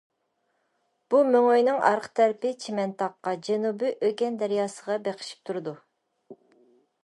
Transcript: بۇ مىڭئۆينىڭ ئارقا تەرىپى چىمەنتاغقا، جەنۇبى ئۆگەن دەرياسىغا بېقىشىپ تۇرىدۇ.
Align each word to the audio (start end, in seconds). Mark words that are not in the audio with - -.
بۇ 1.13 1.19
مىڭئۆينىڭ 1.33 1.77
ئارقا 1.89 2.11
تەرىپى 2.21 2.53
چىمەنتاغقا، 2.65 3.35
جەنۇبى 3.49 3.93
ئۆگەن 4.09 4.43
دەرياسىغا 4.43 4.99
بېقىشىپ 5.09 5.47
تۇرىدۇ. 5.51 5.79